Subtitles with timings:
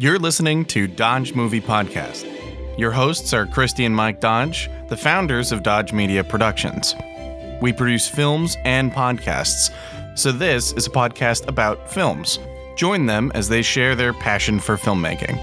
[0.00, 2.24] You're listening to Dodge Movie Podcast.
[2.78, 6.94] Your hosts are Christi and Mike Dodge, the founders of Dodge Media Productions.
[7.60, 9.70] We produce films and podcasts,
[10.16, 12.38] so this is a podcast about films.
[12.76, 15.36] Join them as they share their passion for filmmaking.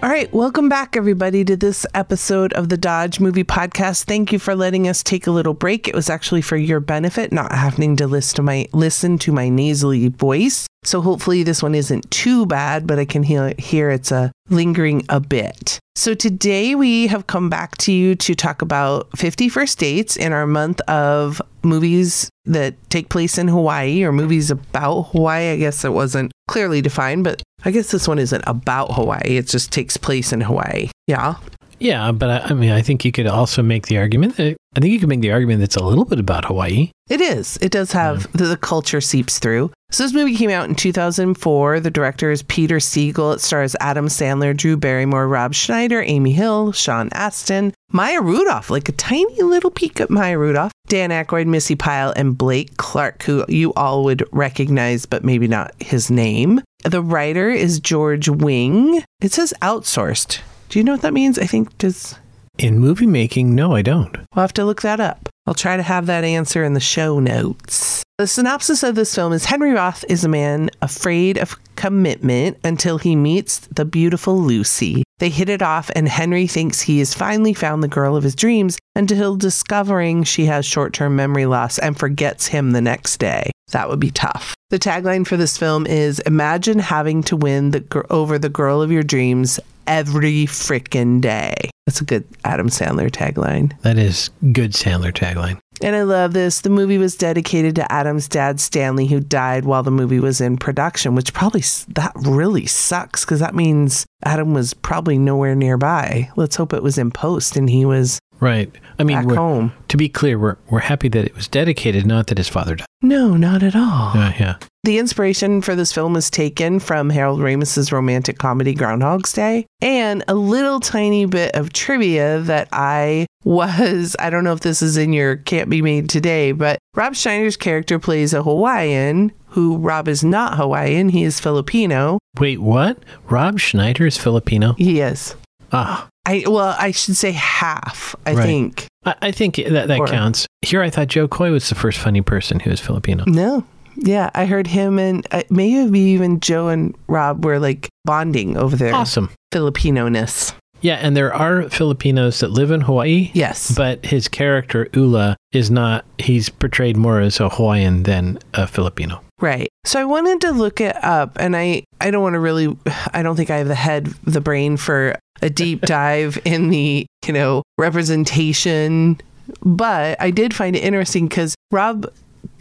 [0.00, 4.04] All right, welcome back, everybody, to this episode of the Dodge Movie Podcast.
[4.04, 5.88] Thank you for letting us take a little break.
[5.88, 9.48] It was actually for your benefit, not having to listen to my listen to my
[9.48, 10.67] nasally voice.
[10.84, 15.04] So hopefully this one isn't too bad, but I can hear, hear it's a lingering
[15.08, 15.78] a bit.
[15.96, 20.32] So today we have come back to you to talk about 50 First Dates in
[20.32, 25.50] our month of movies that take place in Hawaii or movies about Hawaii.
[25.50, 29.36] I guess it wasn't clearly defined, but I guess this one isn't about Hawaii.
[29.36, 30.90] It just takes place in Hawaii.
[31.06, 31.34] Yeah.
[31.80, 34.80] Yeah, but I, I mean, I think you could also make the argument that I
[34.80, 36.90] think you could make the argument that's a little bit about Hawaii.
[37.08, 37.58] It is.
[37.60, 39.72] It does have the, the culture seeps through.
[39.90, 41.80] So this movie came out in 2004.
[41.80, 43.34] The director is Peter Segal.
[43.34, 48.90] It stars Adam Sandler, Drew Barrymore, Rob Schneider, Amy Hill, Sean Astin, Maya Rudolph, like
[48.90, 53.46] a tiny little peek at Maya Rudolph, Dan Aykroyd, Missi Pyle, and Blake Clark, who
[53.48, 56.60] you all would recognize, but maybe not his name.
[56.84, 59.02] The writer is George Wing.
[59.22, 60.40] It says outsourced.
[60.68, 61.38] Do you know what that means?
[61.38, 62.14] I think does
[62.58, 64.18] In movie making, no, I don't.
[64.34, 65.30] We'll have to look that up.
[65.48, 68.02] I'll try to have that answer in the show notes.
[68.18, 72.98] The synopsis of this film is Henry Roth is a man afraid of commitment until
[72.98, 75.04] he meets the beautiful Lucy.
[75.20, 78.34] They hit it off, and Henry thinks he has finally found the girl of his
[78.34, 83.50] dreams until discovering she has short term memory loss and forgets him the next day.
[83.72, 84.54] That would be tough.
[84.68, 88.92] The tagline for this film is Imagine having to win the over the girl of
[88.92, 91.70] your dreams every frickin' day.
[91.88, 93.72] That's a good Adam Sandler tagline.
[93.80, 95.58] That is good Sandler tagline.
[95.80, 96.60] And I love this.
[96.60, 100.58] The movie was dedicated to Adam's dad, Stanley, who died while the movie was in
[100.58, 101.62] production, which probably
[101.94, 106.30] that really sucks because that means Adam was probably nowhere nearby.
[106.36, 108.70] Let's hope it was in post and he was Right.
[108.98, 109.72] I mean, back home.
[109.88, 112.86] to be clear, we're we're happy that it was dedicated, not that his father died.
[113.00, 114.10] No, not at all.
[114.14, 114.56] Uh, yeah.
[114.84, 120.22] The inspiration for this film was taken from Harold Ramis's romantic comedy Groundhog's Day, and
[120.28, 124.96] a little tiny bit of trivia that I was I don't know if this is
[124.96, 130.06] in your can't be made today, but Rob Schneider's character plays a Hawaiian who Rob
[130.08, 132.18] is not Hawaiian, he is Filipino.
[132.38, 132.98] Wait, what?
[133.28, 134.74] Rob Schneider is Filipino?
[134.74, 135.34] He is.
[135.72, 138.44] Ah, I well, I should say half, I Right.
[138.44, 138.86] think.
[139.04, 140.46] I, I think that that Or- counts.
[140.62, 143.24] Here, I thought Jo Koy was the first funny person who was Filipino.
[143.26, 143.64] No.
[144.00, 148.76] Yeah, I heard him and uh, maybe even Joe and Rob were like bonding over
[148.76, 149.30] their Awesome.
[149.52, 150.54] Filipino-ness.
[150.80, 153.30] Yeah, and there are Filipinos that live in Hawaii.
[153.34, 153.74] Yes.
[153.74, 156.04] But his character Ula is not.
[156.18, 159.20] He's portrayed more as a Hawaiian than a Filipino.
[159.40, 159.68] Right.
[159.84, 162.76] So I wanted to look it up and I I don't want to really
[163.12, 167.06] I don't think I have the head the brain for a deep dive in the,
[167.26, 169.20] you know, representation,
[169.62, 172.06] but I did find it interesting cuz Rob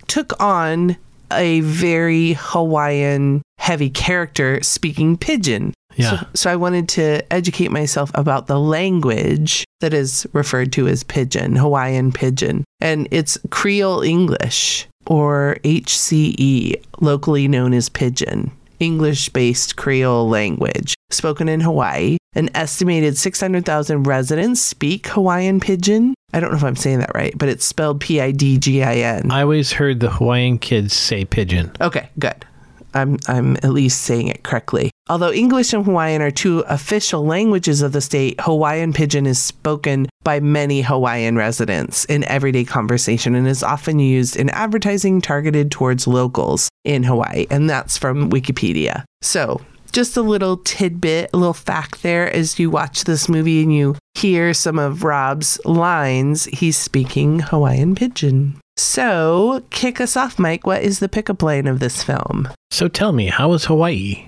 [0.08, 0.98] took on
[1.32, 5.74] a very Hawaiian heavy character speaking pidgin.
[5.96, 6.20] Yeah.
[6.20, 11.04] So, so I wanted to educate myself about the language that is referred to as
[11.04, 12.64] pidgin, Hawaiian pidgin.
[12.80, 20.94] And it's Creole English or HCE, locally known as pidgin, English based Creole language.
[21.10, 26.14] Spoken in Hawaii, an estimated 600,000 residents speak Hawaiian pidgin.
[26.34, 28.84] I don't know if I'm saying that right, but it's spelled P I D G
[28.84, 29.32] I N.
[29.32, 31.72] I always heard the Hawaiian kids say pigeon.
[31.82, 32.46] Okay, good.
[32.94, 34.92] I'm I'm at least saying it correctly.
[35.10, 40.08] Although English and Hawaiian are two official languages of the state, Hawaiian Pidgin is spoken
[40.24, 46.08] by many Hawaiian residents in everyday conversation and is often used in advertising targeted towards
[46.08, 49.06] locals in Hawaii, and that's from Wikipedia.
[49.22, 49.62] So,
[49.98, 53.96] just a little tidbit, a little fact there as you watch this movie and you
[54.14, 58.60] hear some of Rob's lines, he's speaking Hawaiian Pidgin.
[58.76, 60.68] So, kick us off, Mike.
[60.68, 62.48] What is the pickup line of this film?
[62.70, 64.28] So tell me, how was Hawaii?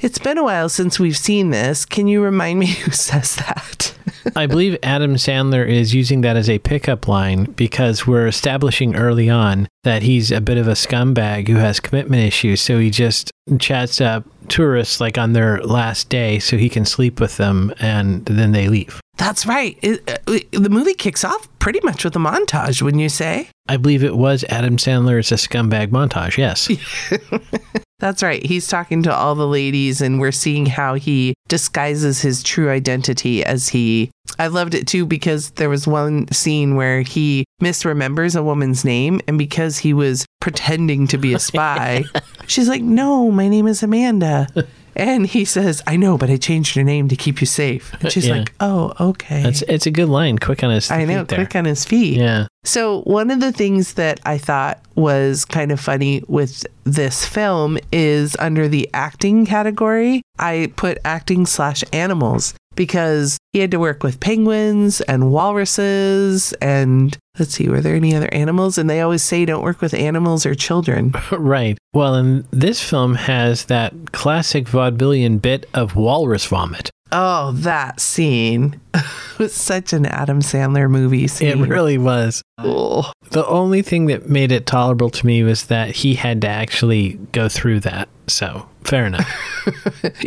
[0.00, 1.86] It's been a while since we've seen this.
[1.86, 3.94] Can you remind me who says that?
[4.36, 9.28] I believe Adam Sandler is using that as a pickup line because we're establishing early
[9.28, 12.60] on that he's a bit of a scumbag who has commitment issues.
[12.60, 17.20] So he just chats up tourists like on their last day so he can sleep
[17.20, 19.00] with them and then they leave.
[19.16, 19.78] That's right.
[19.82, 23.48] It, uh, the movie kicks off pretty much with a montage, wouldn't you say?
[23.68, 26.36] I believe it was Adam Sandler's a scumbag montage.
[26.36, 26.68] Yes.
[28.00, 28.44] That's right.
[28.44, 33.44] He's talking to all the ladies, and we're seeing how he disguises his true identity
[33.44, 34.10] as he.
[34.38, 39.20] I loved it too because there was one scene where he misremembers a woman's name,
[39.26, 42.04] and because he was pretending to be a spy,
[42.46, 44.46] She's like, No, my name is Amanda.
[44.98, 47.94] And he says, I know, but I changed your name to keep you safe.
[48.00, 48.38] And she's Yeah.
[48.38, 49.42] like, Oh, okay.
[49.48, 50.38] It's it's a good line.
[50.38, 50.88] Quick on his.
[50.88, 50.94] Feet.
[50.94, 52.16] I know, quick on his feet.
[52.18, 52.46] Yeah.
[52.64, 57.78] So, one of the things that I thought was kind of funny with this film
[57.92, 64.04] is under the acting category, I put acting slash animals because he had to work
[64.04, 66.52] with penguins and walruses.
[66.62, 68.78] And let's see, were there any other animals?
[68.78, 71.12] And they always say don't work with animals or children.
[71.30, 71.76] Right.
[71.92, 76.90] Well, and this film has that classic vaudevillian bit of walrus vomit.
[77.10, 78.80] Oh, that scene
[79.38, 81.48] was such an Adam Sandler movie scene.
[81.64, 82.42] It really was.
[82.58, 83.10] Oh.
[83.30, 87.14] The only thing that made it tolerable to me was that he had to actually
[87.32, 88.08] go through that.
[88.26, 89.28] So, fair enough.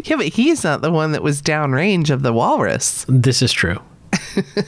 [0.04, 3.06] Yeah, but he's not the one that was downrange of the walrus.
[3.08, 3.80] this is true.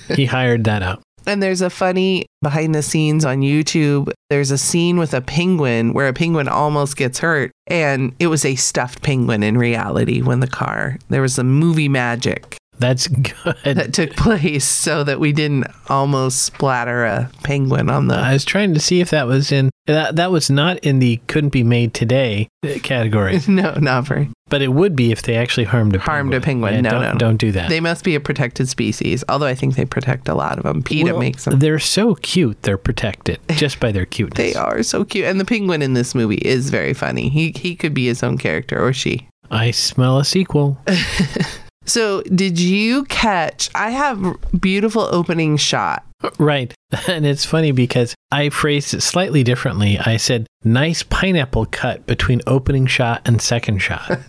[0.09, 1.01] he hired that out.
[1.25, 4.11] And there's a funny behind the scenes on YouTube.
[4.29, 7.51] There's a scene with a penguin where a penguin almost gets hurt.
[7.67, 11.89] And it was a stuffed penguin in reality when the car, there was some movie
[11.89, 13.55] magic That's good.
[13.63, 18.15] that took place so that we didn't almost splatter a penguin on the.
[18.15, 21.17] I was trying to see if that was in that that was not in the
[21.27, 22.49] couldn't be made today
[22.83, 24.29] category, no, not very.
[24.49, 26.73] but it would be if they actually harmed a Harmed a penguin.
[26.73, 26.85] penguin.
[26.85, 27.17] Yeah, No, don't, no.
[27.19, 27.69] don't do that.
[27.69, 30.83] They must be a protected species, although I think they protect a lot of them.
[30.83, 31.59] PETA Well, makes them.
[31.59, 32.61] They're so cute.
[32.63, 34.37] They're protected just by their cuteness.
[34.37, 35.25] They are so cute.
[35.25, 37.29] And the penguin in this movie is very funny.
[37.29, 39.27] He, he could be his own character or she.
[39.51, 40.77] I smell a sequel.
[41.85, 43.69] So, did you catch?
[43.75, 46.05] I have beautiful opening shot.
[46.37, 46.73] right.
[47.07, 49.97] And it's funny because I phrased it slightly differently.
[49.97, 54.19] I said, nice pineapple cut between opening shot and second shot.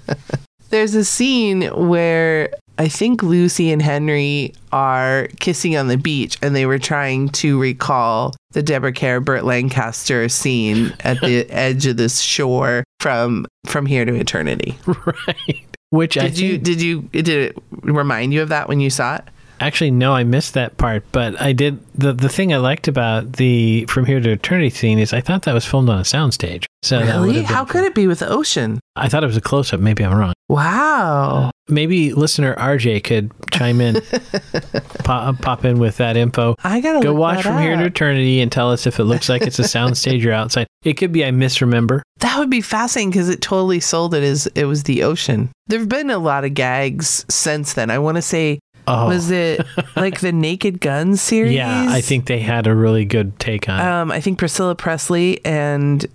[0.70, 6.56] There's a scene where I think Lucy and Henry are kissing on the beach, and
[6.56, 11.96] they were trying to recall the Deborah Kerr Burt Lancaster scene at the edge of
[11.98, 14.76] this shore from from here to eternity.
[14.86, 15.64] right.
[15.90, 18.90] Which I Did you think- did you did it remind you of that when you
[18.90, 19.24] saw it?
[19.60, 21.78] Actually, no, I missed that part, but I did.
[21.94, 25.42] The, the thing I liked about the From Here to Eternity scene is I thought
[25.42, 26.66] that was filmed on a soundstage.
[26.82, 27.42] So Really?
[27.42, 28.80] How could it be with the ocean?
[28.94, 29.80] I thought it was a close up.
[29.80, 30.34] Maybe I'm wrong.
[30.48, 31.50] Wow.
[31.68, 34.00] Maybe listener RJ could chime in,
[35.04, 36.54] pop, pop in with that info.
[36.62, 37.84] I gotta Go watch From Here to.
[37.84, 40.66] Eternity and tell us if it looks like it's a soundstage or outside.
[40.84, 42.02] It could be I misremember.
[42.20, 45.50] That would be fascinating because it totally sold it as it was the ocean.
[45.66, 47.90] There have been a lot of gags since then.
[47.90, 49.66] I want to say, Oh, was it
[49.96, 51.52] like the Naked Gun series?
[51.54, 51.86] yeah.
[51.88, 53.84] I think they had a really good take on it.
[53.84, 56.06] Um, I think Priscilla Presley and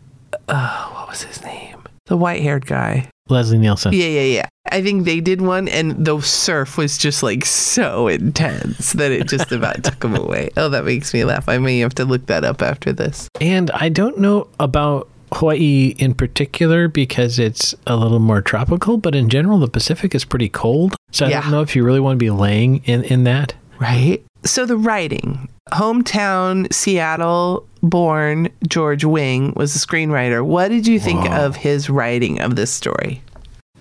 [0.47, 1.77] uh, what was his name?
[2.05, 3.09] The white-haired guy.
[3.29, 3.93] Leslie Nielsen.
[3.93, 4.45] Yeah, yeah, yeah.
[4.69, 9.27] I think they did one, and the surf was just like so intense that it
[9.27, 10.49] just about took him away.
[10.57, 11.47] Oh, that makes me laugh.
[11.47, 13.29] I may have to look that up after this.
[13.39, 19.15] And I don't know about Hawaii in particular because it's a little more tropical, but
[19.15, 20.95] in general, the Pacific is pretty cold.
[21.11, 21.41] So I Yeah.
[21.41, 23.53] don't know if you really want to be laying in, in that.
[23.79, 24.23] Right.
[24.43, 30.43] So the writing, hometown Seattle born George Wing was the screenwriter.
[30.45, 33.21] What did you think of his writing of this story?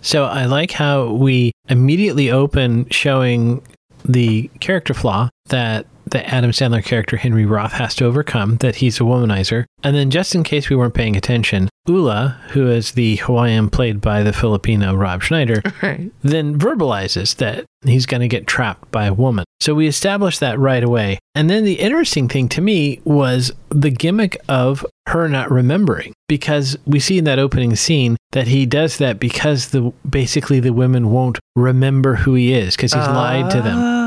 [0.02, 3.62] So I like how we immediately open showing
[4.04, 9.00] the character flaw that the Adam Sandler character Henry Roth has to overcome, that he's
[9.00, 9.64] a womanizer.
[9.82, 14.00] And then, just in case we weren't paying attention, Ula, who is the Hawaiian played
[14.00, 16.10] by the Filipino Rob Schneider, Right.
[16.22, 19.44] then verbalizes that he's going to get trapped by a woman.
[19.60, 21.18] So we established that right away.
[21.34, 26.76] And then the interesting thing to me was the gimmick of her not remembering because
[26.86, 31.10] we see in that opening scene that he does that because the basically the women
[31.10, 33.78] won't remember who he is because he's lied to them.
[33.78, 33.99] Ah.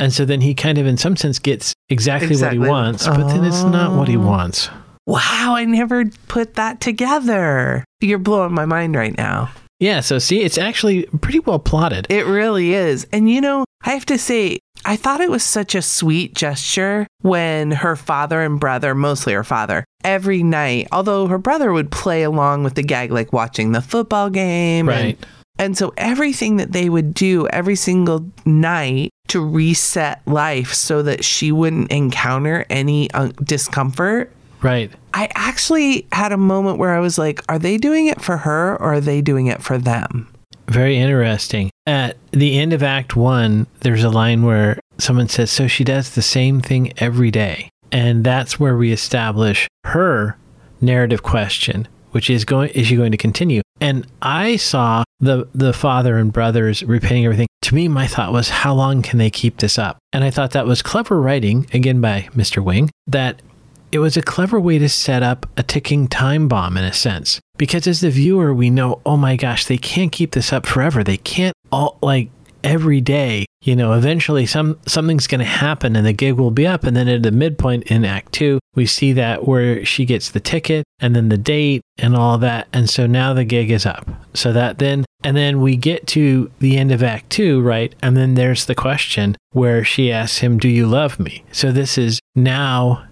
[0.00, 0.04] Ah.
[0.04, 2.58] And so then he kind of in some sense gets exactly, Exactly.
[2.58, 4.20] what he wants, but then it's not what he Oh.
[4.20, 4.68] wants.
[5.06, 7.84] Wow, I never put that together.
[8.00, 9.50] You're blowing my mind right now.
[9.80, 12.06] Yeah, so see, it's actually pretty well plotted.
[12.10, 13.06] It really is.
[13.12, 17.06] And you know, I have to say, I thought it was such a sweet gesture
[17.22, 22.22] when her father and brother, mostly her father, every night, although her brother would play
[22.22, 24.88] along with the gag, like watching the football game.
[24.88, 25.26] and- Right.
[25.60, 31.24] And, so everything that they would do every single night to reset life so that
[31.24, 34.32] she wouldn't encounter any uh, discomfort.
[34.62, 34.90] Right.
[35.14, 38.72] I actually had a moment where I was like, are they doing it for her
[38.76, 40.32] or are they doing it for them?
[40.66, 41.70] Very interesting.
[41.86, 46.10] At the end of Act One, there's a line where someone says, So she does
[46.10, 47.70] the same thing every day.
[47.90, 50.36] And that's where we establish her
[50.80, 53.62] narrative question, which is going is she going to continue?
[53.80, 57.46] And I saw the the father and brothers repeating everything.
[57.62, 59.98] To me, my thought was, how long can they keep this up?
[60.12, 62.62] And I thought that was clever writing, again by Mr.
[62.64, 63.42] Wing, that
[63.90, 67.40] it was a clever way to set up a ticking time bomb in a sense.
[67.56, 71.02] because as the viewer, we know, oh my gosh, they can't keep this up forever.
[71.02, 72.30] They can't all like
[72.62, 76.66] every day you know eventually some something's going to happen and the gig will be
[76.66, 80.30] up and then at the midpoint in act 2 we see that where she gets
[80.30, 83.84] the ticket and then the date and all that and so now the gig is
[83.84, 84.08] up.
[84.34, 87.92] So that then and then we get to the end of act 2 right?
[88.02, 91.44] And then there's the question where she asks him do you love me?
[91.50, 93.07] So this is now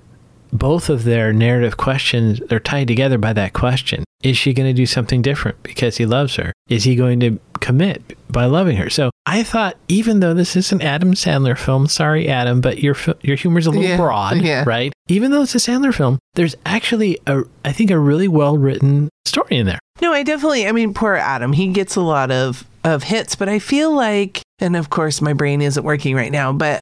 [0.53, 4.73] both of their narrative questions they're tied together by that question is she going to
[4.75, 8.89] do something different because he loves her is he going to commit by loving her
[8.91, 12.95] so i thought even though this is an adam sandler film sorry adam but your
[13.23, 14.65] your humor's a little Yeah, broad yeah.
[14.67, 18.57] right even though it's a sandler film there's actually a i think a really well
[18.57, 20.69] written story in there No, I definitely.
[20.69, 21.53] I mean, poor Adam.
[21.55, 25.33] He gets a lot of of hits, but I feel like, and of course, my
[25.33, 26.81] brain isn't working right now, but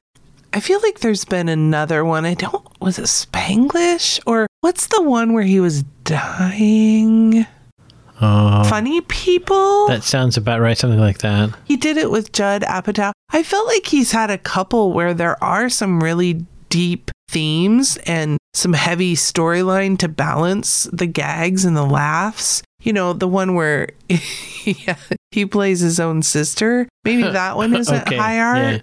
[0.55, 2.23] I feel like there's been another one.
[2.23, 2.65] I don't.
[2.79, 7.45] Was it Spanglish or what's the one where he was dying?
[8.21, 9.89] oh Funny people.
[9.89, 13.11] that sounds about right something like that He did it with Judd Apatow.
[13.31, 18.37] I felt like he's had a couple where there are some really deep themes and
[18.53, 22.63] some heavy storyline to balance the gags and the laughs.
[22.79, 23.89] You know, the one where
[24.63, 24.95] yeah,
[25.31, 26.87] he plays his own sister.
[27.05, 28.81] Maybe that one isn't Okay, high art.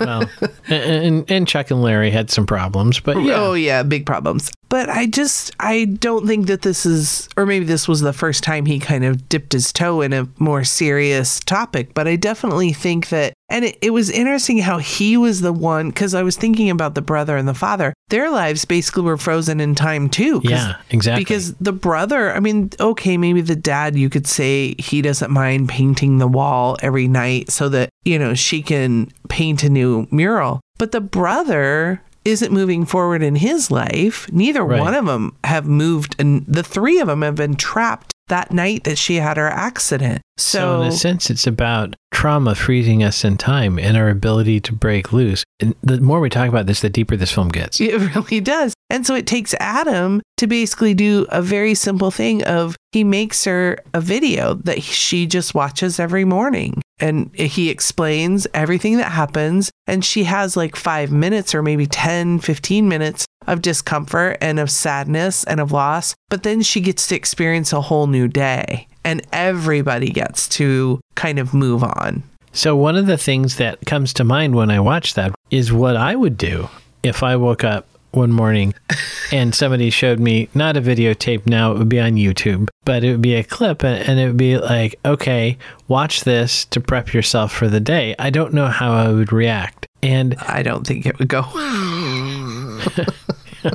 [0.00, 0.28] well
[0.68, 4.50] and, and chuck and larry had some problems but yeah Oh yeah, big problems.
[4.68, 8.42] But I just I don't think that this is or maybe this was the first
[8.44, 12.72] time he kind of dipped his toe in a more serious topic, but I definitely
[12.72, 16.36] think that and it, it was interesting how he was the one cuz I was
[16.36, 17.92] thinking about the brother and the father.
[18.10, 20.40] Their lives basically were frozen in time too.
[20.44, 25.02] yeah exactly because the brother, I mean, okay, maybe the dad, you could say he
[25.02, 29.68] doesn't mind painting the wall every night so that, you know, she can paint a
[29.68, 30.62] new mural.
[30.78, 34.26] But the brother isn't moving forward in his life.
[34.32, 34.80] Neither Right.
[34.80, 38.84] one of them have moved, and the three of them have been trapped that night
[38.84, 40.22] that she had her accident.
[40.36, 44.60] So, So, in a sense, it's about trauma freezing us in time and our ability
[44.60, 45.44] to break loose.
[45.60, 47.78] And the more we talk about this, the deeper this film gets.
[47.90, 48.74] It really does.
[48.88, 53.44] And so it takes Adam to basically do a very simple thing of he makes
[53.44, 59.70] her a video that she just watches every morning and he explains everything that happens
[59.86, 64.70] and she has like 5 minutes or maybe 10 15 minutes of discomfort and of
[64.70, 69.22] sadness and of loss but then she gets to experience a whole new day and
[69.32, 74.24] everybody gets to kind of move on So, one of the things that comes to
[74.24, 76.68] mind when I watch that is what I would do
[77.02, 78.74] if I woke up one morning
[79.32, 83.12] and somebody showed me not a videotape now, it would be on YouTube, but it
[83.12, 85.56] would be a clip and, and it would be like, okay,
[85.86, 88.16] watch this to prep yourself for the day.
[88.18, 89.86] I don't know how I would react.
[90.02, 91.42] And I don't think it would go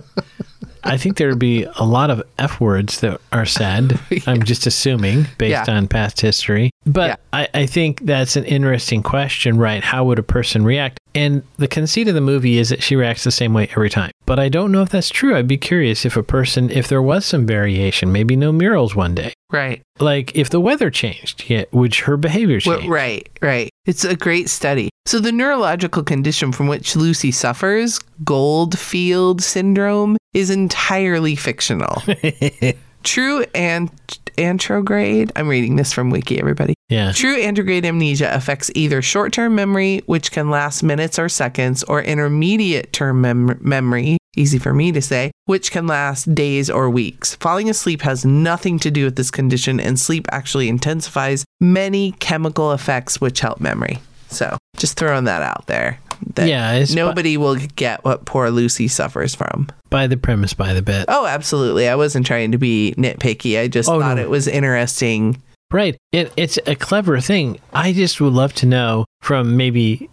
[0.87, 3.99] I think there would be a lot of F words that are said.
[4.27, 5.75] I'm just assuming based Yeah.
[5.75, 6.69] on past history.
[6.85, 7.15] But Yeah.
[7.33, 9.83] I, I think that's an interesting question, right?
[9.83, 10.99] How would a person react?
[11.15, 14.11] And the conceit of the movie is that she reacts the same way every time.
[14.25, 15.35] But I don't know if that's true.
[15.35, 19.15] I'd be curious if a person, if there was some variation, maybe no murals one
[19.15, 19.33] day.
[19.51, 22.89] right Like if the weather changed, yeah, would her behavior Well, change?
[22.89, 23.69] right, right.
[23.85, 24.89] It's a great study.
[25.07, 32.01] So, the neurological condition from which Lucy suffers, Goldfield syndrome, is entirely fictional.
[33.05, 33.89] True and
[34.37, 35.31] anterograde.
[35.35, 36.73] I'm reading this from Wiki, everybody.
[36.89, 37.11] yeah.
[37.13, 42.01] True anterograde amnesia affects either short term memory, which can last minutes or seconds, or
[42.01, 47.35] intermediate term mem- memory, easy for me to say, which can last days or weeks.
[47.35, 52.73] Falling asleep has nothing to do with this condition, and sleep actually intensifies many chemical
[52.73, 53.99] effects which help memory.
[54.35, 55.99] So just throwing that out there.
[56.35, 59.67] That Yeah, by- nobody will get what poor Lucy suffers from.
[59.89, 61.05] By the premise, by the bit.
[61.07, 61.87] Oh, absolutely.
[61.89, 63.59] I wasn't trying to be nitpicky.
[63.59, 64.23] I just Oh, thought no.
[64.23, 65.41] it was interesting.
[65.71, 65.97] Right.
[66.11, 67.59] It, it's a clever thing.
[67.73, 70.09] I just would love to know from maybe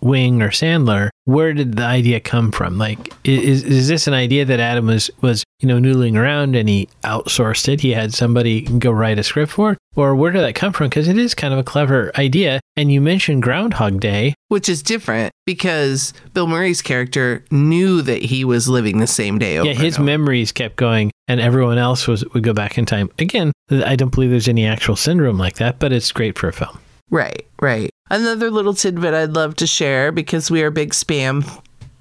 [0.00, 2.78] Wing or Sandler, where did the idea come from?
[2.78, 6.68] Like, is, is this an idea that Adam was, was, you know, noodling around and
[6.68, 7.80] he outsourced it?
[7.80, 9.78] He had somebody go write a script for it?
[9.96, 10.88] Or where did that come from?
[10.88, 12.60] Because it is kind of a clever idea.
[12.76, 14.34] And you mentioned Groundhog Day.
[14.48, 19.58] which is different because Bill Murray's character knew that he was living the same day
[19.58, 19.68] over.
[19.68, 23.10] yeah, his memories kept going and everyone else was would go back in time.
[23.18, 26.52] Again, I don't believe there's any actual syndrome like that, but it's great for a
[26.52, 26.78] film.
[27.10, 27.90] Right, right.
[28.08, 31.44] Another little tidbit I'd love to share because we are big spam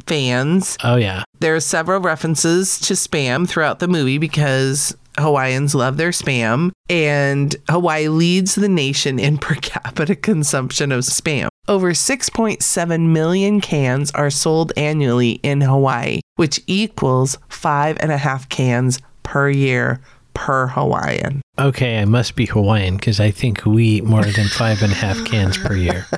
[0.05, 0.77] fans.
[0.83, 1.23] Oh, yeah.
[1.39, 7.55] There are several references to spam throughout the movie because Hawaiians love their spam, and
[7.69, 11.47] Hawaii leads the nation in per capita consumption of spam.
[11.67, 18.47] Over 6.7 million cans are sold annually in Hawaii, which equals five and a half
[18.49, 19.99] cans per year
[20.35, 21.41] per Hawaiian.
[21.57, 24.95] Okay, I must be Hawaiian because I think we eat more than five and a
[24.95, 26.05] half cans per year.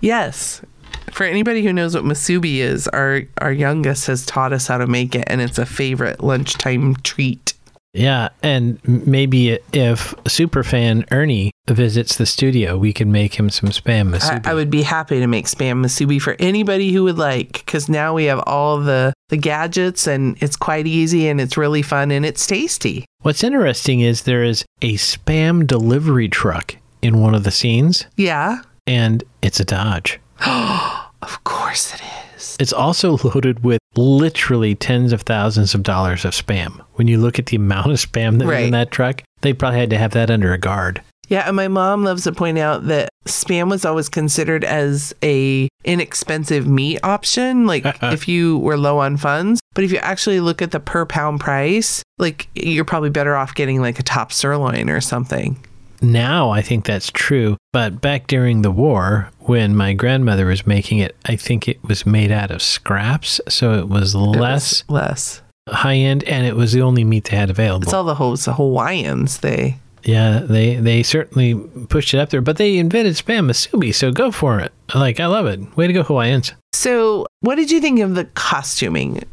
[0.00, 0.62] Yes.
[1.10, 4.86] For anybody who knows what musubi is, our our youngest has taught us how to
[4.86, 7.54] make it, and it's a favorite lunchtime treat.
[7.94, 14.14] Yeah, and maybe if superfan Ernie visits the studio, we can make him some spam
[14.14, 14.46] I, musubi.
[14.46, 18.14] I would be happy to make spam musubi for anybody who would like, because now
[18.14, 22.24] we have all the the gadgets, and it's quite easy, and it's really fun, and
[22.24, 23.04] it's tasty.
[23.22, 28.62] What's interesting is there is a spam delivery truck in one of the scenes, Yeah,
[28.86, 30.20] and it's a Dodge.
[30.46, 32.27] of course it is.
[32.58, 36.84] It's also loaded with literally tens of thousands of dollars of spam.
[36.94, 39.78] When you look at the amount of spam that was in that truck, they probably
[39.78, 41.02] had to have that under a guard.
[41.28, 45.68] Yeah, and my mom loves to point out that spam was always considered as a
[45.84, 49.60] inexpensive meat option, like if you were low on funds.
[49.74, 53.54] But if you actually look at the per pound price, like you're probably better off
[53.54, 55.62] getting like a top sirloin or something.
[56.00, 60.98] Now I think that's true, but back during the war, when my grandmother was making
[60.98, 64.90] it, I think it was made out of scraps, so it was It less was
[64.90, 65.42] less.
[65.68, 67.82] high end, and it was the only meat they had available.
[67.84, 69.38] It's all the whole the Hawaiians.
[69.38, 71.54] They yeah, they they certainly
[71.88, 74.72] pushed it up there, but they invented spam musubi, so go for it.
[74.94, 75.76] Like I love it.
[75.76, 76.52] Way to go, Hawaiians.
[76.72, 79.24] So, what did you think of the costuming?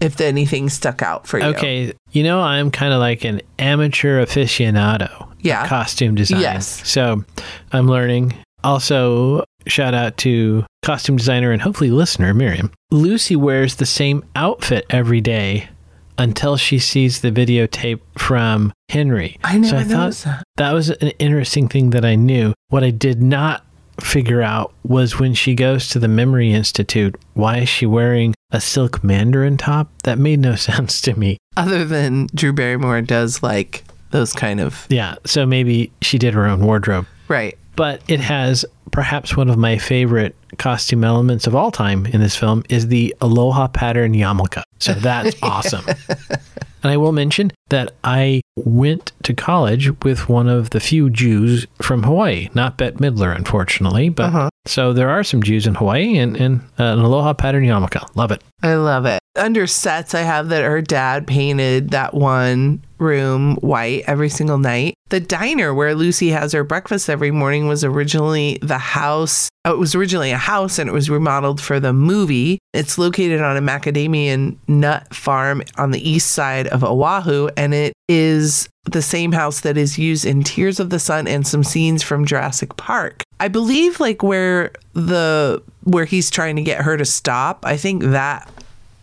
[0.00, 1.44] If anything stuck out for you?
[1.46, 5.10] Okay, you know I'm kind of like an amateur aficionado.
[5.22, 5.66] of Yeah.
[5.66, 6.40] costume design.
[6.40, 6.86] Yes.
[6.88, 7.24] So
[7.72, 8.34] I'm learning.
[8.64, 12.70] Also, shout out to costume designer and hopefully listener Miriam.
[12.90, 15.68] Lucy wears the same outfit every day
[16.18, 19.38] until she sees the videotape from Henry.
[19.42, 20.42] I never so I thought that.
[20.58, 22.52] that was an interesting thing that I knew.
[22.68, 23.64] What I did not
[24.02, 28.60] figure out was when she goes to the Memory Institute, why is she wearing a
[28.60, 29.88] silk mandarin top?
[30.04, 31.36] That made no sense to me.
[31.56, 36.46] Other than Drew Barrymore does like those kind of Yeah, so maybe she did her
[36.46, 37.06] own wardrobe.
[37.28, 37.56] right.
[37.76, 42.36] But it has perhaps one of my favorite costume elements of all time in this
[42.36, 44.62] film is the aloha pattern yarmulke.
[44.80, 45.84] So that's awesome.
[46.82, 51.66] And I will mention that I went to college with one of the few Jews
[51.82, 54.08] from Hawaii, not Bette Midler, unfortunately.
[54.10, 54.48] But Uh-huh.
[54.66, 58.04] so there are some Jews in Hawaii and, and uh, an aloha pattern yarmulke.
[58.16, 58.42] Love it.
[58.62, 59.18] I love it.
[59.36, 64.94] Under sets, I have that her dad painted that one room white every single night.
[65.08, 69.48] The diner where Lucy has her breakfast every morning was originally the house.
[69.64, 72.58] oh, It was originally a house and it was remodeled for the movie.
[72.74, 77.92] It's located on a macadamian nut farm on the east side of Oahu, and it
[78.08, 82.02] is the same house that is used in Tears of the Sun and some scenes
[82.02, 83.22] from Jurassic Park.
[83.38, 87.64] I believe like where the where he's trying to get her to stop.
[87.66, 88.50] I think that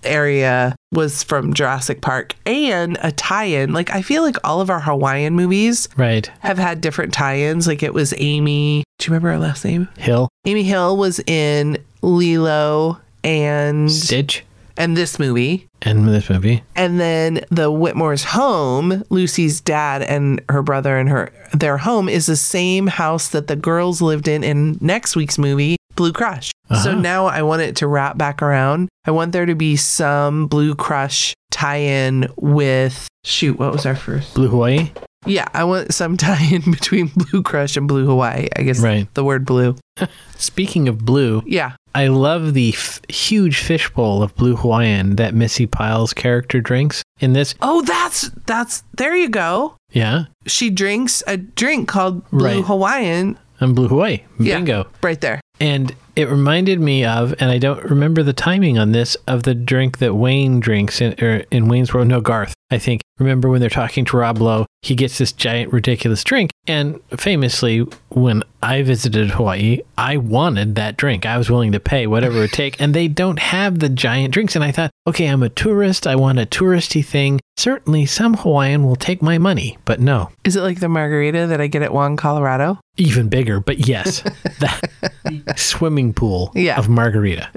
[0.03, 3.73] area was from Jurassic Park and a tie-in.
[3.73, 6.31] Like I feel like all of our Hawaiian movies Right.
[6.39, 7.67] have had different tie-ins.
[7.67, 8.83] Like it was Amy.
[8.99, 9.87] Do you remember her last name?
[9.97, 14.43] Hill, Amy Hill was in Lilo and Stitch,
[14.77, 15.67] and this movie.
[15.81, 16.63] and this movie.
[16.75, 22.25] And then the Whitmore's home, Lucy's dad and her brother and her their home is
[22.25, 26.51] the same house that the girls lived in in next week's movie, Blue Crush.
[26.69, 26.99] So Uh-huh.
[27.01, 28.87] now I want it to wrap back around.
[29.05, 34.33] I want there to be some Blue Crush tie-in with shoot, what was our first?
[34.35, 34.91] Blue Hawaii.
[35.25, 38.47] Yeah, I want some tie-in between Blue Crush and Blue Hawaii.
[38.55, 39.11] I guess Right.
[39.15, 39.75] the word blue.
[40.37, 41.73] Speaking of blue, Yeah.
[41.95, 47.33] I love the f- huge fishbowl of Blue Hawaiian that Missi Pyle's character drinks in
[47.33, 47.55] this.
[47.59, 49.75] Oh, that's that's there you go.
[49.93, 52.63] Yeah, She drinks a drink called Blue Right.
[52.65, 54.19] Hawaiian and Blue Hawaii.
[54.39, 54.57] Yeah.
[54.57, 54.85] Bingo.
[55.01, 55.41] right there.
[55.59, 59.55] And it reminded me of, and I don't remember the timing on this, of the
[59.55, 62.07] drink that Wayne drinks in, or in Wayne's World.
[62.07, 63.01] No, Garth, I think.
[63.19, 66.51] Remember when they're talking to Rob Lowe, he gets this giant, ridiculous drink.
[66.67, 71.25] And famously, when I visited Hawaii, I wanted that drink.
[71.25, 72.81] I was willing to pay whatever it would take.
[72.81, 74.55] And they don't have the giant drinks.
[74.55, 76.05] And I thought, okay, I'm a tourist.
[76.05, 77.39] I want a touristy thing.
[77.55, 79.77] Certainly, some Hawaiian will take my money.
[79.85, 82.79] But no, Is it like the margarita that I get at Juan, Colorado?
[82.97, 83.59] even bigger.
[83.59, 84.21] But yes,
[84.59, 84.81] that
[85.23, 86.77] the swimming pool Yeah.
[86.79, 87.47] of margarita.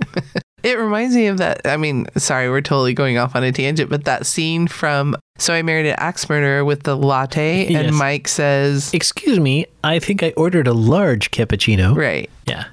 [0.63, 1.61] It reminds me of that.
[1.65, 5.55] I mean, sorry, we're totally going off on a tangent, but that scene from So
[5.55, 7.87] I Married an Axe Murderer with the latte, Yes.
[7.87, 11.97] and Mike says, Excuse me, I think I ordered a large cappuccino.
[11.97, 12.29] right.
[12.47, 12.65] Yeah.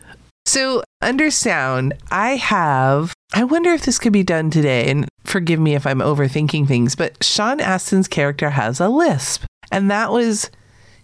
[0.45, 3.13] So, under sound, I have.
[3.33, 6.95] I wonder if this could be done today, and forgive me if I'm overthinking things,
[6.95, 10.49] but Sean Astin's character has a lisp, and that was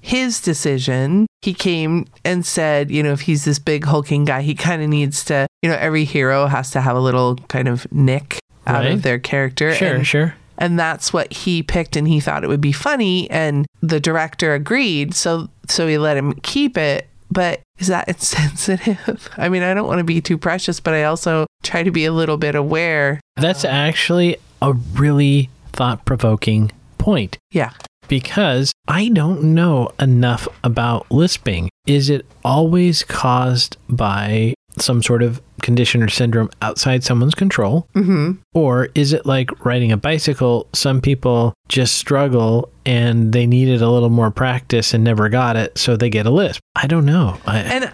[0.04, 1.26] his decision.
[1.42, 4.89] He came and said, you know, if he's this big hulking guy, he kind of
[4.89, 8.38] needs to, you know, every hero has to have a little kind of nick
[8.68, 8.92] out Right.
[8.94, 9.74] of their character.
[9.74, 10.36] Sure, and, sure.
[10.58, 14.54] and that's what he picked and he thought it would be funny and the director
[14.54, 18.08] agreed so so he let him keep it but is that
[18.48, 21.92] insensitive i mean i don't want to be too precious but i also try to
[21.92, 27.72] be a little bit aware That's um, actually a really thought provoking point yeah
[28.13, 31.67] because I don't know enough about lisping.
[31.88, 37.88] Is it always caused by some sort of condition or syndrome outside someone's control?
[37.95, 38.34] mm-hmm.
[38.54, 40.67] Or is it like riding a bicycle?
[40.73, 45.76] Some people just struggle and they needed a little more practice and never got it,
[45.80, 46.62] so they get a lisp.
[46.76, 47.39] I don't know.
[47.47, 47.91] I, and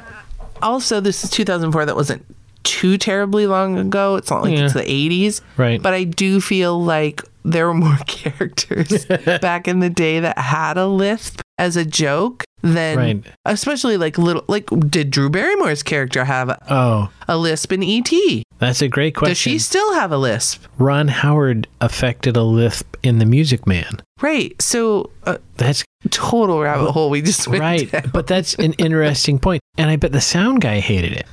[0.62, 2.26] also this is 2004 that wasn't
[2.64, 4.66] too terribly long ago it's not like Yeah.
[4.66, 5.82] it's the 80s right.
[5.82, 9.06] but I do feel like there were more characters
[9.42, 13.24] back in the day that had a lisp as a joke than Right.
[13.46, 18.12] especially like little like did Drew Barrymore's character have a, oh, a lisp in ET?
[18.60, 19.32] that's a great question.
[19.32, 20.66] Does she still have a lisp?
[20.78, 24.02] Ron Howard affected a lisp in The Music Man.
[24.22, 24.62] Right.
[24.62, 27.90] So uh, That's total rabbit hole we just went right.
[27.90, 28.10] down.
[28.14, 29.40] But that's an interesting.
[29.78, 31.26] And I bet the sound guy hated it.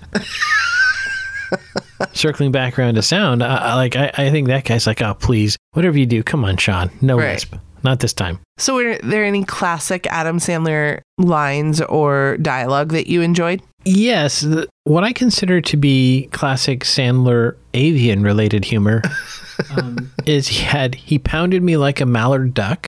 [2.13, 5.15] Circling back around to sound, I, I like I, I think that guy's like, oh
[5.15, 7.33] please, whatever you do, come on, Sean, no Right.
[7.35, 8.39] lisp, not this time.
[8.59, 13.63] So were there any classic Adam Sandler lines or dialogue that you enjoyed?
[13.85, 19.03] Yes, the, what I consider to be classic Sandler avian related humor
[19.77, 22.87] um, is he had he pounded me like a mallard duck.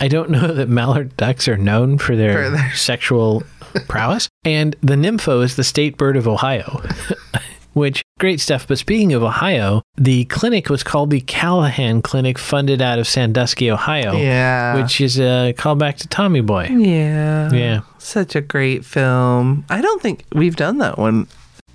[0.00, 3.44] I don't know that mallard ducks are known for their, For their- sexual
[3.88, 6.82] prowess, and the nympho is the state bird of Ohio.
[7.74, 8.68] Which great stuff.
[8.68, 13.70] But speaking of Ohio, the clinic was called the Callahan Clinic, funded out of Sandusky,
[13.70, 14.76] Ohio, Yeah.
[14.80, 16.68] which is a callback to Tommy Boy.
[16.70, 17.50] yeah.
[17.52, 17.80] Yeah.
[17.98, 19.64] Such a great film.
[19.70, 21.28] I don't think we've done that one.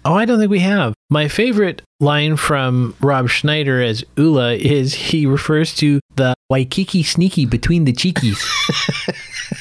[0.06, 0.94] Oh, I don't think we have.
[1.10, 7.46] My favorite line from Rob Schneider as Ula is he refers to the Waikiki sneaky
[7.46, 8.40] between the cheekies.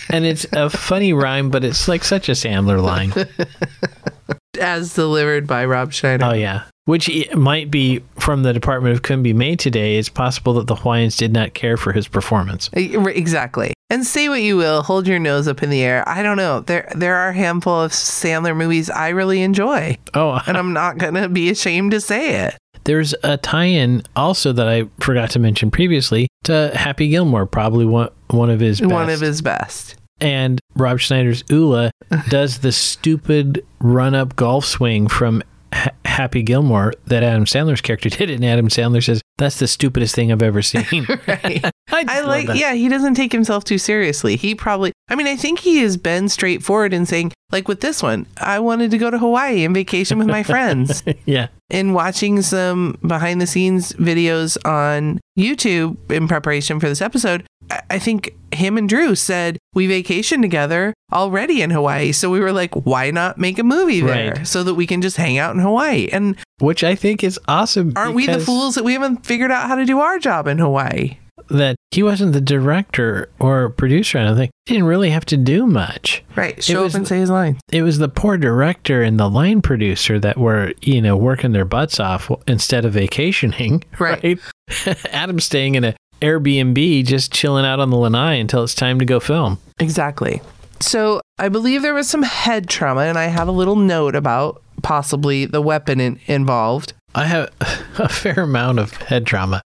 [0.10, 3.12] and it's a funny rhyme, but it's like such a Sandler line.
[4.56, 6.24] As delivered by Rob Schneider.
[6.24, 6.62] Oh, yeah.
[6.84, 9.96] Which might be from the Department of Couldn't Be Made today.
[9.98, 12.70] It's possible that the Hawaiians did not care for his performance.
[12.72, 13.72] Exactly.
[13.90, 16.08] And say what you will, hold your nose up in the air.
[16.08, 16.60] I don't know.
[16.60, 20.98] There there are a handful of Sandler movies I really enjoy, Oh, and I'm not
[20.98, 22.56] going to be ashamed to say it.
[22.84, 28.10] there's a tie-in also that I forgot to mention previously to Happy Gilmore, probably one
[28.30, 29.94] one of his One of his best.
[30.20, 31.90] And Rob Schneider's Ula
[32.28, 35.42] does the stupid run up golf swing from
[35.74, 40.14] H- Happy Gilmore that Adam Sandler's character did, and Adam Sandler says that's the stupidest
[40.14, 41.06] thing I've ever seen.
[41.26, 41.64] Right.
[41.88, 44.36] I, I like yeah, he doesn't take himself too seriously.
[44.36, 48.02] He probably I mean, I think he has been straightforward in saying like with this
[48.02, 51.02] one, I wanted to go to Hawaii and vacation with my friends.
[51.26, 57.46] yeah, And watching some behind the scenes videos on YouTube in preparation for this episode,
[57.70, 62.12] I- I think him and Drew said we vacation together already in Hawaii.
[62.12, 64.46] So we were like, why not make a movie there Right.
[64.46, 66.08] so that we can just hang out in Hawaii?
[66.12, 67.92] And which I think is awesome.
[67.96, 70.58] aren't we the fools that we haven't figured out how to do our job in
[70.58, 71.18] Hawaii?
[71.48, 74.18] That he wasn't the director or producer.
[74.18, 76.24] I don't think he didn't really have to do much.
[76.34, 76.62] Right.
[76.64, 77.58] Show was up and say his line.
[77.70, 81.64] It was the poor director and the line producer that were, you know, working their
[81.66, 83.84] butts off instead of vacationing.
[84.00, 84.40] Right.
[85.12, 85.94] Adam staying in a
[86.26, 89.58] Airbnb, just chilling out on the lanai until it's time to go film.
[89.78, 90.42] Exactly.
[90.80, 94.60] So I believe there was some head trauma, and I have a little note about
[94.82, 96.94] possibly the weapon in- involved.
[97.14, 97.50] I have
[97.98, 99.62] a fair amount of head trauma.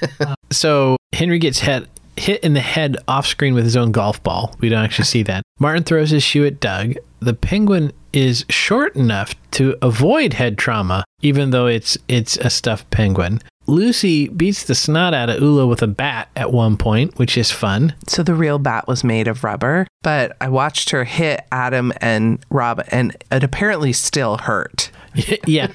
[0.52, 4.54] so Henry gets hit hit in the head off screen with his own golf ball.
[4.60, 5.42] We don't actually see that.
[5.58, 6.94] Martin throws his shoe at Doug.
[7.24, 12.90] The penguin is short enough to avoid head trauma, even though it's it's a stuffed
[12.90, 13.40] penguin.
[13.66, 17.50] Lucy beats the snot out of Ula with a bat at one point, which is
[17.50, 17.94] fun.
[18.06, 22.44] So the real bat was made of rubber, but I watched her hit Adam and
[22.50, 24.90] Rob, and it apparently still hurt.
[25.46, 25.68] yeah.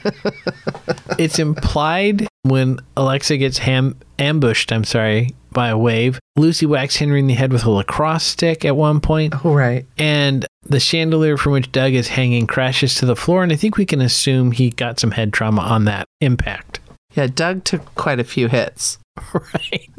[1.17, 6.19] it's implied when Alexa gets ham- ambushed, I'm sorry, by a wave.
[6.35, 9.85] Lucy whacks Henry in the head with a lacrosse stick at one point, Oh, right.
[9.97, 13.43] and the chandelier from which Doug is hanging crashes to the floor.
[13.43, 16.79] And I think we can assume he got some head trauma on that impact.
[17.15, 18.97] Yeah, Doug took quite a few hits.
[19.33, 19.89] Right.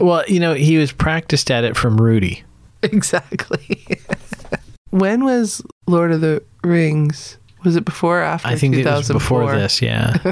[0.00, 2.42] well, you know, he was practiced at it from Rudy.
[2.82, 3.86] Exactly.
[4.90, 7.38] when was Lord of the Rings?
[7.64, 10.16] Was it before or after I think it was before this, yeah.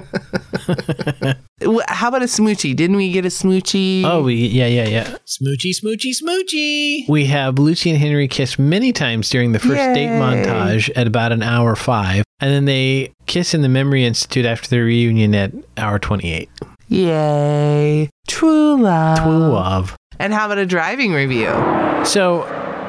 [1.88, 2.76] How about a smoochie?
[2.76, 4.04] Didn't we get a smoochie?
[4.04, 5.16] Oh, we, yeah, yeah, yeah.
[5.26, 7.08] Smoochy, smoochy, smoochy.
[7.08, 11.32] We have Lucy and Henry kiss many times during the first date montage at about
[11.32, 15.52] an hour five, and then they kiss in the Memory Institute after the reunion at
[15.78, 16.50] hour 28.
[16.88, 18.10] Yay.
[18.26, 19.18] True love.
[19.18, 19.96] True love.
[20.18, 21.50] And how about a driving review?
[22.04, 22.42] So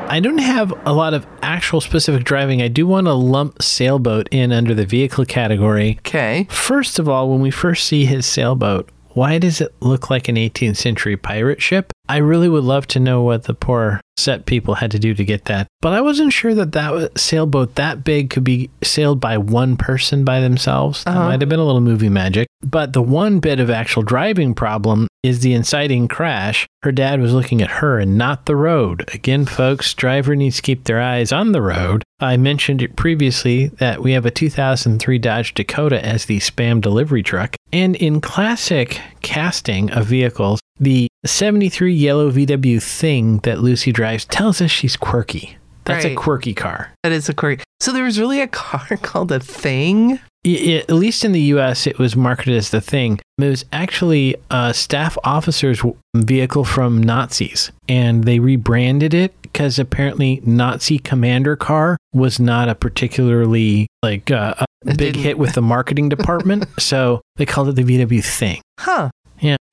[0.10, 2.62] I don't have a lot of actual specific driving.
[2.62, 5.98] I do want to lump sailboat in under the vehicle category.
[6.00, 6.48] Okay.
[6.52, 10.36] First of all, when we first see his sailboat, why does it look like an
[10.36, 11.93] 18th century pirate ship?
[12.10, 15.24] I really would love to know what the poor set people had to do to
[15.26, 15.68] get that.
[15.82, 20.24] But I wasn't sure that that sailboat that big could be sailed by one person
[20.26, 21.04] by themselves.
[21.04, 21.24] That Uh-huh.
[21.30, 22.48] might have been a little movie magic.
[22.62, 26.68] But the one bit of actual driving problem is the inciting crash.
[26.84, 29.10] Her dad was looking at her and not the road.
[29.14, 32.04] Again, folks, driver needs to keep their eyes on the road.
[32.20, 37.24] I mentioned it previously that we have a 2003 Dodge Dakota as the spam delivery
[37.24, 37.56] truck.
[37.72, 44.62] And in classic casting of vehicles, the 73 yellow VW thing that Lucy drives tells
[44.62, 45.58] us she's quirky.
[45.86, 46.94] That's a quirky car.
[47.04, 47.64] That is a quirky.
[47.82, 50.14] So there was really a car called a thing.
[50.46, 53.20] I- I- at least in the US, it was marketed as the thing.
[53.38, 55.82] It was actually a staff officer's
[56.16, 62.76] vehicle from Nazis, and they rebranded it because apparently Nazi commander car was not a
[62.76, 64.54] particularly like uh,
[64.86, 68.62] a big hit with the marketing department, so they called it the VW thing.
[68.80, 69.10] Huh.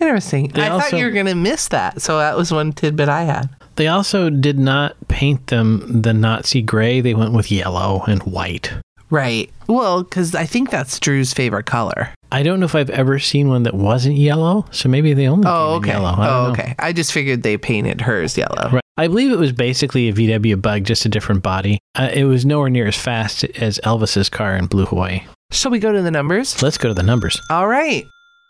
[0.01, 0.49] Interesting.
[0.49, 2.01] They I thought you were going to miss that.
[2.03, 3.49] So that was one tidbit I had.
[3.77, 7.01] They also did not paint them the Nazi gray.
[7.01, 8.73] They went with yellow and white.
[9.11, 9.51] Right.
[9.67, 12.11] Well, because I think that's Drew's favorite color.
[12.33, 15.47] I don't know if I've ever seen one that wasn't yellow, so maybe they only
[15.49, 15.91] Oh, okay.
[15.91, 16.15] yellow.
[16.17, 16.75] I Oh, okay.
[16.79, 18.71] I just figured they painted hers yellow.
[18.71, 18.83] Right.
[18.97, 21.79] I believe it was basically a VW bug, just a different body.
[21.97, 25.23] Uh, it was nowhere near as fast as Elvis's car in Blue Hawaii.
[25.51, 26.63] Shall we go to the numbers?
[26.63, 27.41] Let's go to the numbers.
[27.51, 28.05] All right.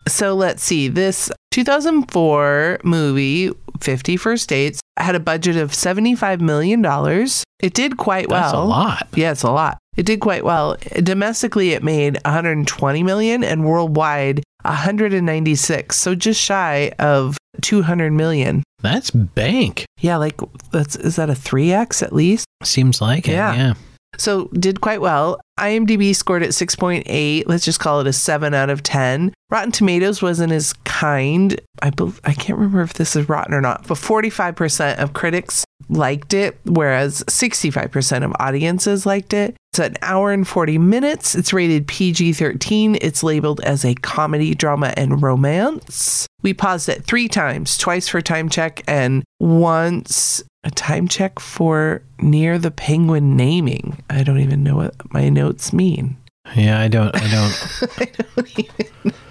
[0.07, 0.87] So let's see.
[0.89, 6.83] This 2004 movie, 50 First Dates, had a budget of $75 million.
[7.59, 8.63] It did quite That's well.
[8.63, 9.07] a lot.
[9.13, 9.77] Yeah, it's a lot.
[9.97, 10.77] It did quite well.
[11.03, 15.97] Domestically, it made 120 million and worldwide 196.
[15.97, 18.63] So just shy of 200 million.
[18.79, 19.85] That's bank.
[19.99, 20.39] Yeah, like
[20.71, 22.45] that's is that a 3x at least?
[22.63, 23.33] Seems like it.
[23.33, 23.73] Yeah.
[24.17, 25.39] So did quite well.
[25.59, 27.43] IMDb scored at 6.8.
[27.47, 29.33] Let's just call it a 7 out of 10.
[29.49, 31.59] Rotten Tomatoes wasn't as kind.
[31.81, 35.65] I bel I can't remember if this is rotten or not, but 45% of critics
[35.89, 39.55] liked it, whereas 65% of audiences liked it.
[39.71, 41.35] It's an hour and 40 minutes.
[41.35, 42.97] It's rated PG 13.
[43.01, 46.27] It's labeled as a comedy, drama, and romance.
[46.41, 52.03] We paused it three times twice for time check and once a time check for
[52.19, 54.01] near the penguin naming.
[54.09, 56.17] I don't even know what my notes mean.
[56.55, 57.15] Yeah, I don't.
[57.15, 57.91] I don't.
[57.99, 59.13] I don't even.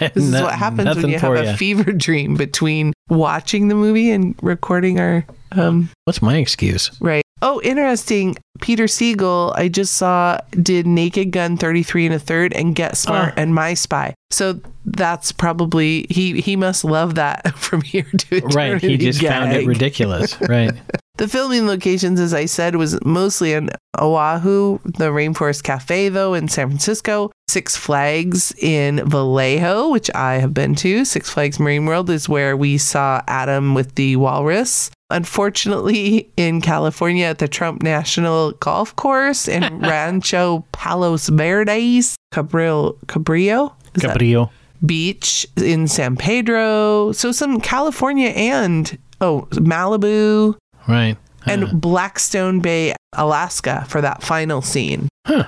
[0.00, 1.54] This is no- what happens when you have a ya.
[1.56, 6.90] fever dream between watching the movie and recording our um What's my excuse?
[7.00, 7.22] right.
[7.40, 8.36] Oh, interesting.
[8.60, 13.34] Peter Segal, I just saw did Naked Gun 33 and a third and Get Smart
[13.36, 13.40] Ah.
[13.40, 14.14] and My Spy.
[14.30, 18.56] So that's probably he he must love that from here to eternity.
[18.56, 18.80] Right.
[18.82, 20.40] He just found it ridiculous.
[20.40, 20.72] Right.
[21.18, 23.70] The filming locations, as I said, was mostly in
[24.00, 30.54] Oahu, the Rainforest Cafe, though, in San Francisco, Six Flags in Vallejo, which I have
[30.54, 31.04] been to.
[31.04, 34.92] Six Flags Marine World is where we saw Adam with the walrus.
[35.10, 43.72] Unfortunately, in California at the Trump National Golf Course in Rancho Palos Verdes, Cabrillo, Cabrillo?
[43.94, 44.50] Is Cabrillo.
[44.84, 47.12] Beach in San Pedro.
[47.12, 51.16] So some California and, oh, Malibu Right.
[51.46, 55.08] and Blackstone Bay, Alaska for that final scene.
[55.26, 55.44] Huh.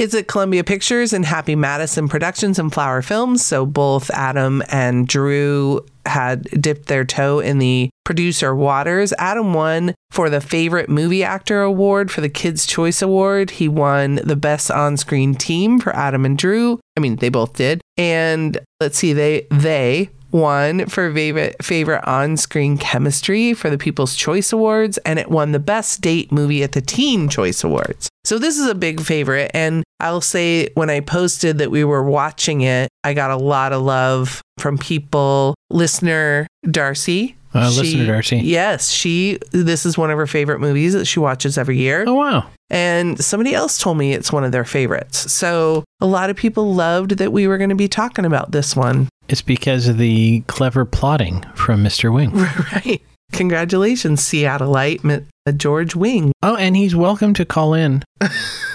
[0.00, 3.44] It's at Columbia Pictures and Happy Madison Productions and Flower Films.
[3.44, 9.12] So both Adam and Drew had dipped their toe in the producer waters.
[9.18, 13.50] Adam won for the favorite movie actor award for the Kids Choice Award.
[13.50, 16.80] He won the best on-screen team for Adam and Drew.
[16.96, 17.82] I mean, they both did.
[17.98, 24.52] And let's see, they they won for favorite favorite on-screen chemistry for the People's Choice
[24.52, 28.08] Awards, and it won the best date movie at the Teen Choice Awards.
[28.24, 32.02] So this is a big favorite, and I'll say when I posted that we were
[32.02, 35.54] watching it, I got a lot of love from people.
[35.70, 37.36] Listener Darcy.
[37.54, 38.38] Uh, listener Darcy.
[38.38, 39.38] Yes, she.
[39.52, 42.04] This is one of her favorite movies that she watches every year.
[42.06, 42.46] Oh wow.
[42.72, 45.32] And somebody else told me it's one of their favorites.
[45.32, 48.76] So a lot of people loved that we were going to be talking about this
[48.76, 49.08] one.
[49.30, 52.12] It's because of the clever plotting from Mr.
[52.12, 52.32] Wing.
[52.74, 53.00] right.
[53.32, 58.02] Congratulations, Seattleite uh, George Wing, Oh, and he's welcome to call in,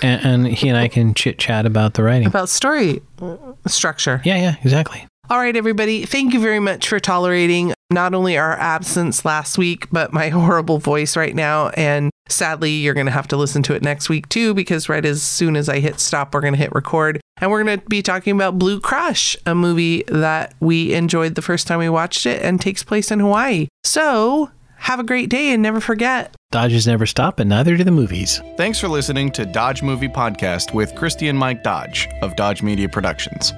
[0.02, 2.26] and, and he and I can chit chat about the writing.
[2.28, 3.36] about story uh,
[3.68, 4.22] structure.
[4.24, 5.06] Yeah, yeah, exactly.
[5.30, 6.06] All right, everybody.
[6.06, 10.78] Thank you very much for tolerating not only our absence last week, but my horrible
[10.78, 11.70] voice right now.
[11.70, 15.06] And Sadly, you're going to have to listen to it next week too, because right
[15.06, 17.22] as soon as I hit stop, we're going to hit record.
[17.38, 21.42] And we're going to be talking about Blue Crush, a movie that we enjoyed the
[21.42, 23.68] first time we watched it and takes place in Hawaii.
[23.84, 27.92] So have a great day and never forget Dodges never stop, and neither do the
[27.92, 28.42] movies.
[28.56, 32.88] Thanks for listening to Dodge Movie Podcast with Christi and Mike Dodge of Dodge Media
[32.88, 33.52] Productions.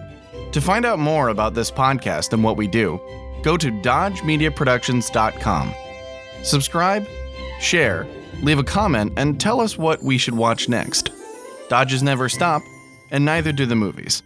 [0.51, 2.99] To find out more about this podcast and what we do,
[3.43, 5.75] go to dodgemediaproductions.com.
[6.41, 7.05] Subscribe,
[7.59, 8.07] share,
[8.41, 11.09] leave a comment, and tell us what we should watch next.
[11.69, 12.61] Dodges never stop,
[13.11, 14.23] and neither do the movies.